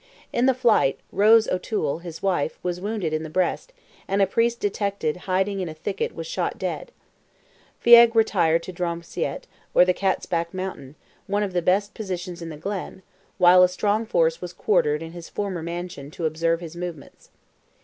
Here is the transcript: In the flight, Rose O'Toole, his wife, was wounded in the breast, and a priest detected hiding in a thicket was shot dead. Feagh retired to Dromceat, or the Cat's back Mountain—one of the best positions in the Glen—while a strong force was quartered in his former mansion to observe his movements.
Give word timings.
In 0.33 0.47
the 0.47 0.55
flight, 0.55 0.99
Rose 1.11 1.47
O'Toole, 1.47 1.99
his 1.99 2.23
wife, 2.23 2.57
was 2.63 2.81
wounded 2.81 3.13
in 3.13 3.21
the 3.21 3.29
breast, 3.29 3.71
and 4.07 4.19
a 4.19 4.25
priest 4.25 4.59
detected 4.59 5.15
hiding 5.29 5.59
in 5.59 5.69
a 5.69 5.75
thicket 5.75 6.15
was 6.15 6.25
shot 6.25 6.57
dead. 6.57 6.91
Feagh 7.85 8.15
retired 8.15 8.63
to 8.63 8.73
Dromceat, 8.73 9.45
or 9.75 9.85
the 9.85 9.93
Cat's 9.93 10.25
back 10.25 10.55
Mountain—one 10.55 11.43
of 11.43 11.53
the 11.53 11.61
best 11.61 11.93
positions 11.93 12.41
in 12.41 12.49
the 12.49 12.57
Glen—while 12.57 13.61
a 13.61 13.69
strong 13.69 14.07
force 14.07 14.41
was 14.41 14.53
quartered 14.53 15.03
in 15.03 15.11
his 15.11 15.29
former 15.29 15.61
mansion 15.61 16.09
to 16.09 16.25
observe 16.25 16.61
his 16.61 16.75
movements. 16.75 17.29